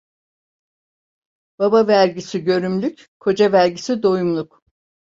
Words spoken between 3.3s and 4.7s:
vergisi doyumluk.